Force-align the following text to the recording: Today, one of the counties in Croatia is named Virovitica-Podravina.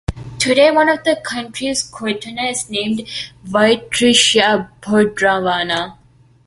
Today, 0.39 0.71
one 0.71 0.89
of 0.89 1.03
the 1.03 1.21
counties 1.23 1.85
in 1.85 1.91
Croatia 1.95 2.29
is 2.47 2.67
named 2.71 3.07
Virovitica-Podravina. 3.45 5.95